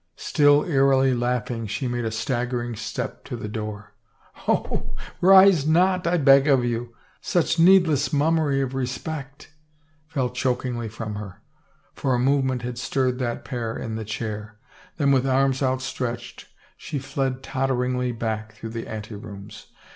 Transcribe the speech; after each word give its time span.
Still 0.17 0.63
eerily 0.65 1.13
laughing, 1.13 1.67
she 1.67 1.87
made 1.87 2.05
a 2.05 2.09
stagger 2.09 2.63
ing 2.63 2.75
step 2.75 3.23
to 3.25 3.35
the 3.35 3.47
door." 3.47 3.93
Oh, 4.47 4.95
rise 5.21 5.67
not, 5.67 6.07
I 6.07 6.17
beg 6.17 6.47
of 6.47 6.65
you... 6.65 6.95
such 7.21 7.59
needless 7.59 8.11
mum 8.11 8.33
mery 8.37 8.61
of 8.61 8.73
respect 8.73 9.51
1" 10.13 10.13
fell 10.15 10.29
chokingly 10.31 10.89
from 10.89 11.17
her— 11.17 11.43
for 11.93 12.15
a 12.15 12.19
move 12.19 12.45
ment 12.45 12.63
had 12.63 12.79
stirred 12.79 13.19
that 13.19 13.45
pair 13.45 13.77
in 13.77 13.95
the 13.95 14.03
chair— 14.03 14.57
then 14.97 15.11
with 15.11 15.27
arms 15.27 15.59
299 15.59 15.59
THE 15.59 15.59
FAVOR 15.59 16.11
OF 16.11 16.17
KINGS 16.17 16.27
outstretched 16.31 16.55
she 16.75 16.97
fled 16.97 17.43
totteringly 17.43 18.11
back 18.11 18.53
through 18.53 18.69
the 18.69 18.87
ante 18.87 19.13
rooms. 19.13 19.67